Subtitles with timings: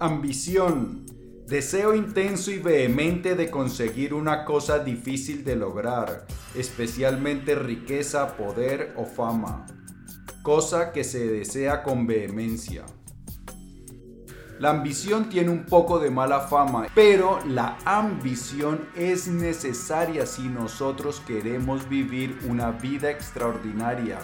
[0.00, 1.06] Ambición.
[1.48, 6.24] Deseo intenso y vehemente de conseguir una cosa difícil de lograr,
[6.54, 9.66] especialmente riqueza, poder o fama.
[10.42, 12.86] Cosa que se desea con vehemencia.
[14.58, 21.22] La ambición tiene un poco de mala fama, pero la ambición es necesaria si nosotros
[21.24, 24.18] queremos vivir una vida extraordinaria.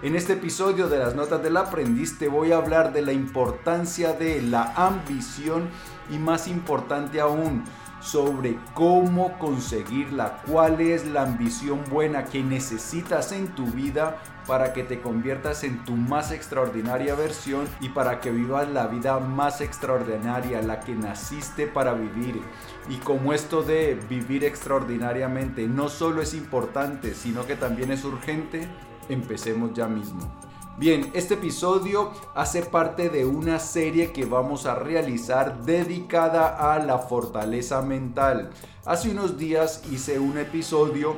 [0.00, 4.14] En este episodio de las Notas del Aprendiz te voy a hablar de la importancia
[4.14, 5.68] de la ambición
[6.10, 7.64] y más importante aún,
[8.04, 14.84] sobre cómo conseguirla, cuál es la ambición buena que necesitas en tu vida para que
[14.84, 20.60] te conviertas en tu más extraordinaria versión y para que vivas la vida más extraordinaria,
[20.60, 22.42] la que naciste para vivir.
[22.90, 28.68] Y como esto de vivir extraordinariamente no solo es importante, sino que también es urgente,
[29.08, 30.30] empecemos ya mismo.
[30.76, 36.98] Bien, este episodio hace parte de una serie que vamos a realizar dedicada a la
[36.98, 38.50] fortaleza mental.
[38.84, 41.14] Hace unos días hice un episodio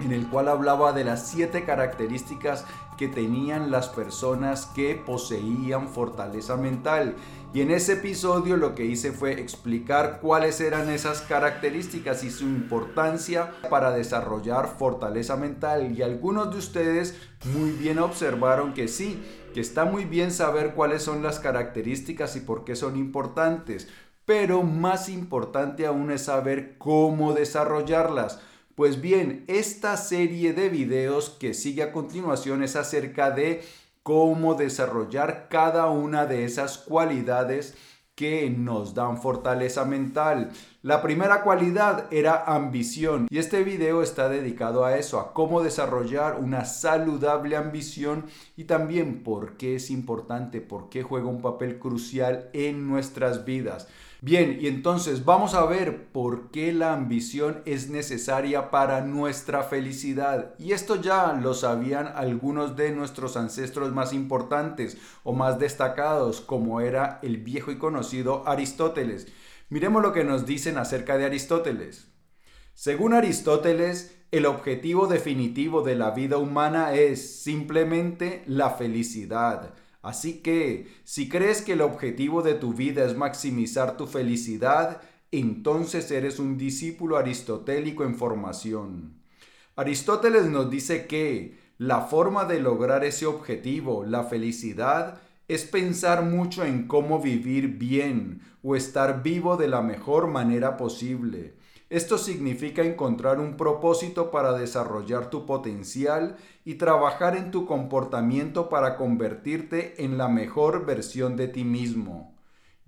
[0.00, 2.64] en el cual hablaba de las siete características
[2.96, 7.16] que tenían las personas que poseían fortaleza mental.
[7.52, 12.44] Y en ese episodio lo que hice fue explicar cuáles eran esas características y su
[12.44, 15.96] importancia para desarrollar fortaleza mental.
[15.96, 17.16] Y algunos de ustedes
[17.54, 19.22] muy bien observaron que sí,
[19.54, 23.88] que está muy bien saber cuáles son las características y por qué son importantes.
[24.24, 28.40] Pero más importante aún es saber cómo desarrollarlas.
[28.74, 33.62] Pues bien, esta serie de videos que sigue a continuación es acerca de
[34.02, 37.76] cómo desarrollar cada una de esas cualidades
[38.16, 40.50] que nos dan fortaleza mental.
[40.82, 46.40] La primera cualidad era ambición y este video está dedicado a eso, a cómo desarrollar
[46.40, 52.50] una saludable ambición y también por qué es importante, por qué juega un papel crucial
[52.52, 53.86] en nuestras vidas.
[54.26, 60.54] Bien, y entonces vamos a ver por qué la ambición es necesaria para nuestra felicidad.
[60.58, 66.80] Y esto ya lo sabían algunos de nuestros ancestros más importantes o más destacados, como
[66.80, 69.28] era el viejo y conocido Aristóteles.
[69.68, 72.08] Miremos lo que nos dicen acerca de Aristóteles.
[72.72, 80.86] Según Aristóteles, el objetivo definitivo de la vida humana es simplemente la felicidad Así que,
[81.04, 85.00] si crees que el objetivo de tu vida es maximizar tu felicidad,
[85.30, 89.14] entonces eres un discípulo aristotélico en formación.
[89.76, 96.66] Aristóteles nos dice que la forma de lograr ese objetivo, la felicidad, es pensar mucho
[96.66, 101.54] en cómo vivir bien o estar vivo de la mejor manera posible.
[101.94, 108.96] Esto significa encontrar un propósito para desarrollar tu potencial y trabajar en tu comportamiento para
[108.96, 112.34] convertirte en la mejor versión de ti mismo.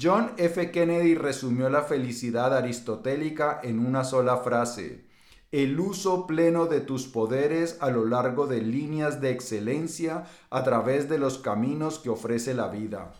[0.00, 0.70] John F.
[0.70, 5.04] Kennedy resumió la felicidad aristotélica en una sola frase.
[5.50, 11.08] El uso pleno de tus poderes a lo largo de líneas de excelencia a través
[11.08, 13.10] de los caminos que ofrece la vida.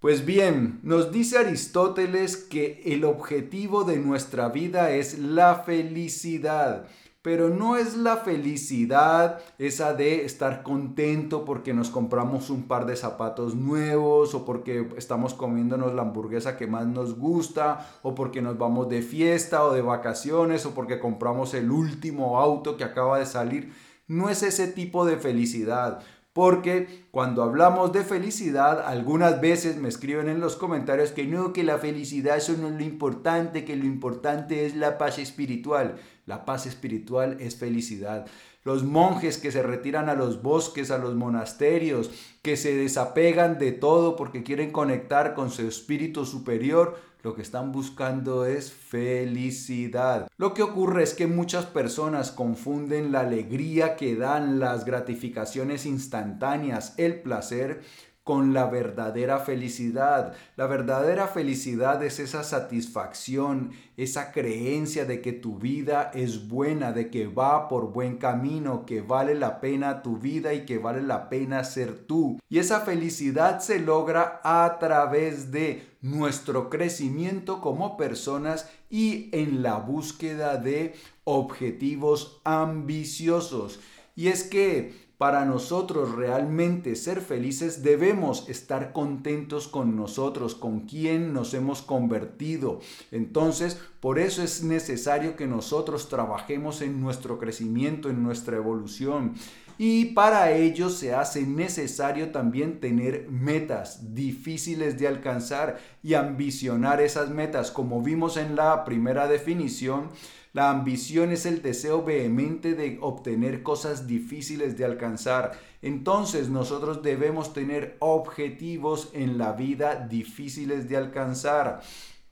[0.00, 6.86] Pues bien, nos dice Aristóteles que el objetivo de nuestra vida es la felicidad,
[7.20, 12.94] pero no es la felicidad esa de estar contento porque nos compramos un par de
[12.94, 18.56] zapatos nuevos o porque estamos comiéndonos la hamburguesa que más nos gusta o porque nos
[18.56, 23.26] vamos de fiesta o de vacaciones o porque compramos el último auto que acaba de
[23.26, 23.72] salir.
[24.06, 26.04] No es ese tipo de felicidad.
[26.38, 31.64] Porque cuando hablamos de felicidad, algunas veces me escriben en los comentarios que no, que
[31.64, 35.96] la felicidad eso no es lo importante, que lo importante es la paz espiritual.
[36.26, 38.26] La paz espiritual es felicidad.
[38.62, 43.72] Los monjes que se retiran a los bosques, a los monasterios, que se desapegan de
[43.72, 50.28] todo porque quieren conectar con su espíritu superior, lo que están buscando es felicidad.
[50.36, 56.94] Lo que ocurre es que muchas personas confunden la alegría que dan las gratificaciones instantáneas,
[56.96, 57.82] el placer,
[58.28, 60.34] con la verdadera felicidad.
[60.54, 67.08] La verdadera felicidad es esa satisfacción, esa creencia de que tu vida es buena, de
[67.08, 71.30] que va por buen camino, que vale la pena tu vida y que vale la
[71.30, 72.38] pena ser tú.
[72.50, 79.76] Y esa felicidad se logra a través de nuestro crecimiento como personas y en la
[79.76, 83.80] búsqueda de objetivos ambiciosos.
[84.14, 91.32] Y es que para nosotros realmente ser felices debemos estar contentos con nosotros, con quien
[91.32, 92.78] nos hemos convertido.
[93.10, 99.34] Entonces, por eso es necesario que nosotros trabajemos en nuestro crecimiento, en nuestra evolución.
[99.76, 107.30] Y para ello se hace necesario también tener metas difíciles de alcanzar y ambicionar esas
[107.30, 107.72] metas.
[107.72, 110.10] Como vimos en la primera definición,
[110.58, 115.52] la ambición es el deseo vehemente de obtener cosas difíciles de alcanzar.
[115.82, 121.80] Entonces nosotros debemos tener objetivos en la vida difíciles de alcanzar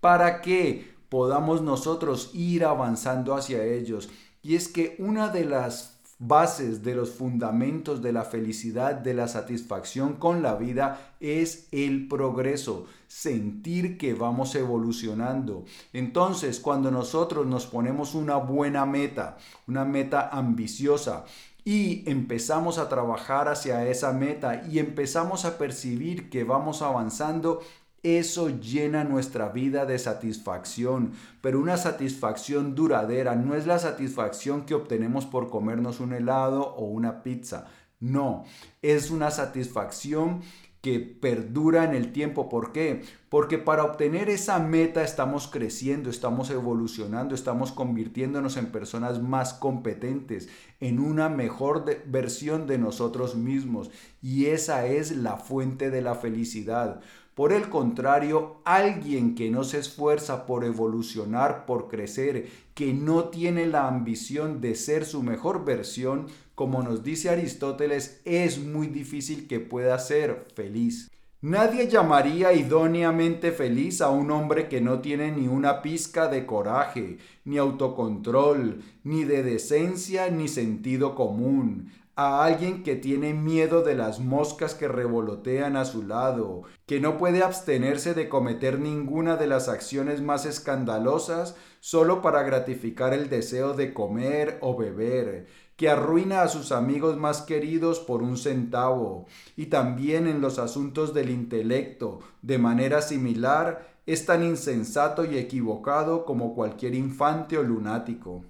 [0.01, 4.09] para que podamos nosotros ir avanzando hacia ellos.
[4.43, 9.29] Y es que una de las bases de los fundamentos de la felicidad, de la
[9.29, 15.65] satisfacción con la vida es el progreso, sentir que vamos evolucionando.
[15.93, 19.37] Entonces, cuando nosotros nos ponemos una buena meta,
[19.67, 21.25] una meta ambiciosa,
[21.65, 27.61] y empezamos a trabajar hacia esa meta y empezamos a percibir que vamos avanzando,
[28.07, 34.75] eso llena nuestra vida de satisfacción, pero una satisfacción duradera, no es la satisfacción que
[34.75, 37.67] obtenemos por comernos un helado o una pizza,
[37.99, 38.45] no,
[38.83, 40.43] es una satisfacción
[40.87, 42.49] que perdura en el tiempo.
[42.49, 43.03] ¿Por qué?
[43.29, 50.49] Porque para obtener esa meta estamos creciendo, estamos evolucionando, estamos convirtiéndonos en personas más competentes,
[50.79, 53.91] en una mejor versión de nosotros mismos.
[54.23, 57.01] Y esa es la fuente de la felicidad.
[57.37, 63.67] Por el contrario, alguien que no se esfuerza por evolucionar, por crecer, que no tiene
[63.67, 69.61] la ambición de ser su mejor versión, como nos dice Aristóteles, es muy difícil que
[69.61, 71.11] pueda ser feliz.
[71.43, 77.19] Nadie llamaría idóneamente feliz a un hombre que no tiene ni una pizca de coraje,
[77.45, 84.21] ni autocontrol, ni de decencia, ni sentido común, a alguien que tiene miedo de las
[84.21, 89.69] moscas que revolotean a su lado, que no puede abstenerse de cometer ninguna de las
[89.69, 95.47] acciones más escandalosas solo para gratificar el deseo de comer o beber,
[95.77, 101.13] que arruina a sus amigos más queridos por un centavo, y también en los asuntos
[101.13, 108.43] del intelecto, de manera similar, es tan insensato y equivocado como cualquier infante o lunático.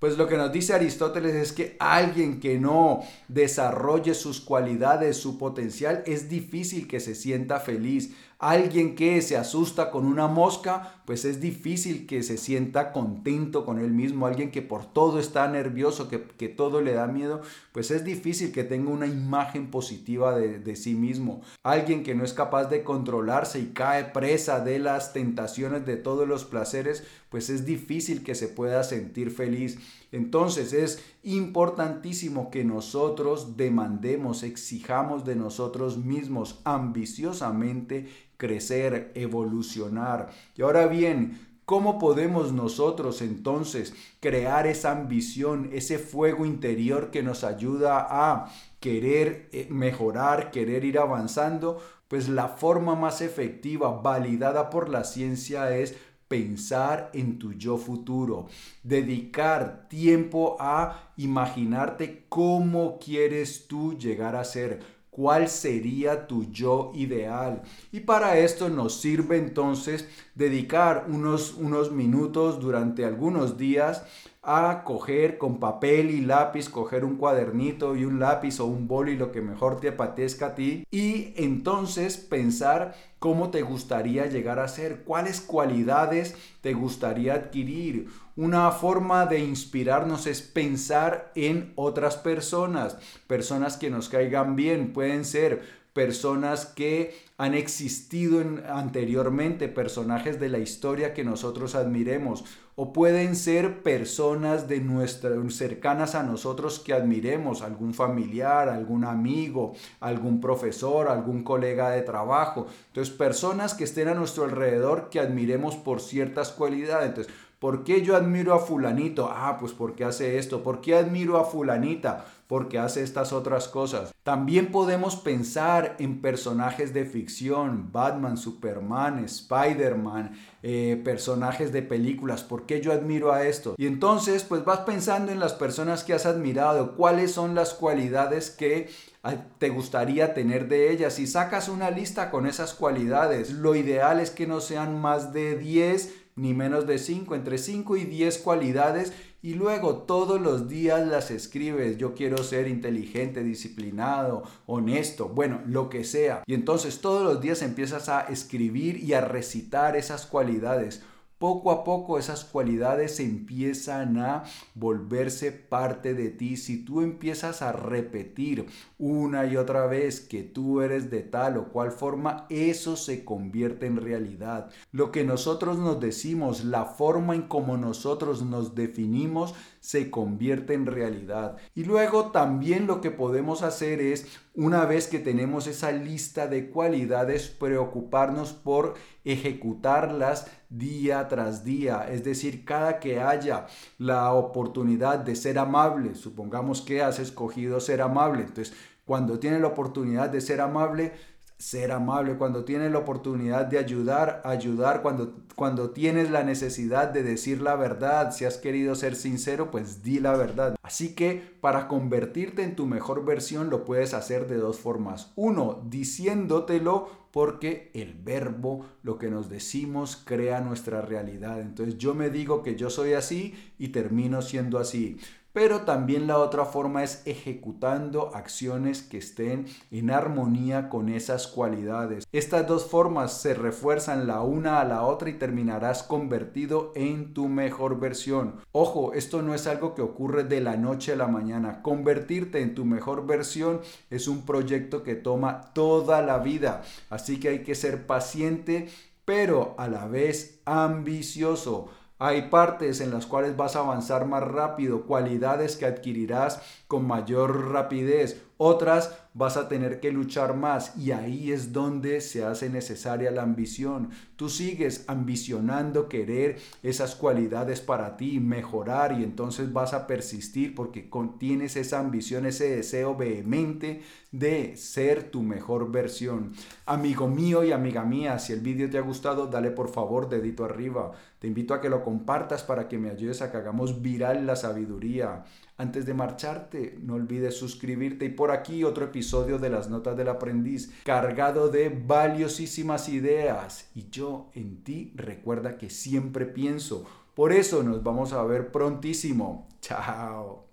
[0.00, 5.36] Pues lo que nos dice Aristóteles es que alguien que no desarrolle sus cualidades, su
[5.36, 8.14] potencial, es difícil que se sienta feliz.
[8.40, 13.78] Alguien que se asusta con una mosca, pues es difícil que se sienta contento con
[13.78, 14.26] él mismo.
[14.26, 17.42] Alguien que por todo está nervioso, que, que todo le da miedo,
[17.72, 21.42] pues es difícil que tenga una imagen positiva de, de sí mismo.
[21.62, 26.26] Alguien que no es capaz de controlarse y cae presa de las tentaciones de todos
[26.26, 29.78] los placeres, pues es difícil que se pueda sentir feliz.
[30.12, 38.08] Entonces es importantísimo que nosotros demandemos, exijamos de nosotros mismos ambiciosamente
[38.40, 40.30] crecer, evolucionar.
[40.56, 47.44] Y ahora bien, ¿cómo podemos nosotros entonces crear esa ambición, ese fuego interior que nos
[47.44, 48.50] ayuda a
[48.80, 51.78] querer eh, mejorar, querer ir avanzando?
[52.08, 55.94] Pues la forma más efectiva, validada por la ciencia, es
[56.26, 58.46] pensar en tu yo futuro,
[58.84, 67.62] dedicar tiempo a imaginarte cómo quieres tú llegar a ser, cuál sería tu yo ideal.
[67.92, 70.06] Y para esto nos sirve entonces
[70.40, 74.04] dedicar unos, unos minutos durante algunos días
[74.42, 79.16] a coger con papel y lápiz, coger un cuadernito y un lápiz o un boli,
[79.16, 84.68] lo que mejor te apetezca a ti, y entonces pensar cómo te gustaría llegar a
[84.68, 88.08] ser, cuáles cualidades te gustaría adquirir.
[88.34, 95.26] Una forma de inspirarnos es pensar en otras personas, personas que nos caigan bien, pueden
[95.26, 102.44] ser personas que han existido anteriormente, personajes de la historia que nosotros admiremos,
[102.76, 109.74] o pueden ser personas de nuestras cercanas a nosotros que admiremos, algún familiar, algún amigo,
[110.00, 112.66] algún profesor, algún colega de trabajo.
[112.86, 117.08] Entonces, personas que estén a nuestro alrededor que admiremos por ciertas cualidades.
[117.08, 119.30] Entonces, ¿por qué yo admiro a fulanito?
[119.32, 120.64] Ah, pues porque hace esto.
[120.64, 122.26] ¿Por qué admiro a fulanita?
[122.50, 124.12] porque hace estas otras cosas.
[124.24, 130.32] También podemos pensar en personajes de ficción, Batman, Superman, Spider-Man,
[130.64, 133.76] eh, personajes de películas, ¿por qué yo admiro a esto?
[133.78, 138.50] Y entonces pues vas pensando en las personas que has admirado, cuáles son las cualidades
[138.50, 138.90] que
[139.22, 143.52] ah, te gustaría tener de ellas y sacas una lista con esas cualidades.
[143.52, 147.96] Lo ideal es que no sean más de 10 ni menos de 5, entre 5
[147.98, 151.98] y 10 cualidades y luego todos los días las escribes.
[151.98, 156.42] Yo quiero ser inteligente, disciplinado, honesto, bueno, lo que sea.
[156.46, 161.02] Y entonces todos los días empiezas a escribir y a recitar esas cualidades.
[161.40, 164.44] Poco a poco esas cualidades empiezan a
[164.74, 166.58] volverse parte de ti.
[166.58, 168.66] Si tú empiezas a repetir
[168.98, 173.86] una y otra vez que tú eres de tal o cual forma, eso se convierte
[173.86, 174.68] en realidad.
[174.92, 180.86] Lo que nosotros nos decimos, la forma en como nosotros nos definimos, se convierte en
[180.86, 181.56] realidad.
[181.74, 186.70] Y luego también lo que podemos hacer es, una vez que tenemos esa lista de
[186.70, 188.94] cualidades, preocuparnos por
[189.24, 192.06] ejecutarlas día tras día.
[192.10, 193.66] Es decir, cada que haya
[193.98, 198.74] la oportunidad de ser amable, supongamos que has escogido ser amable, entonces
[199.10, 201.14] cuando tienes la oportunidad de ser amable,
[201.60, 207.22] ser amable, cuando tienes la oportunidad de ayudar, ayudar, cuando, cuando tienes la necesidad de
[207.22, 210.74] decir la verdad, si has querido ser sincero, pues di la verdad.
[210.82, 215.32] Así que para convertirte en tu mejor versión lo puedes hacer de dos formas.
[215.36, 221.60] Uno, diciéndotelo porque el verbo, lo que nos decimos, crea nuestra realidad.
[221.60, 225.18] Entonces yo me digo que yo soy así y termino siendo así.
[225.52, 232.26] Pero también la otra forma es ejecutando acciones que estén en armonía con esas cualidades.
[232.30, 237.48] Estas dos formas se refuerzan la una a la otra y terminarás convertido en tu
[237.48, 238.60] mejor versión.
[238.70, 241.82] Ojo, esto no es algo que ocurre de la noche a la mañana.
[241.82, 246.82] Convertirte en tu mejor versión es un proyecto que toma toda la vida.
[247.08, 248.88] Así que hay que ser paciente,
[249.24, 251.88] pero a la vez ambicioso.
[252.22, 257.70] Hay partes en las cuales vas a avanzar más rápido, cualidades que adquirirás con mayor
[257.72, 258.42] rapidez.
[258.62, 263.42] Otras vas a tener que luchar más y ahí es donde se hace necesaria la
[263.42, 264.10] ambición.
[264.36, 271.08] Tú sigues ambicionando querer esas cualidades para ti, mejorar y entonces vas a persistir porque
[271.38, 276.52] tienes esa ambición, ese deseo vehemente de ser tu mejor versión.
[276.84, 280.66] Amigo mío y amiga mía, si el vídeo te ha gustado, dale por favor dedito
[280.66, 281.12] arriba.
[281.38, 284.56] Te invito a que lo compartas para que me ayudes a que hagamos viral la
[284.56, 285.44] sabiduría.
[285.80, 290.28] Antes de marcharte, no olvides suscribirte y por aquí otro episodio de las Notas del
[290.28, 293.88] Aprendiz cargado de valiosísimas ideas.
[293.94, 297.06] Y yo en ti recuerda que siempre pienso.
[297.34, 299.68] Por eso nos vamos a ver prontísimo.
[299.80, 300.69] Chao.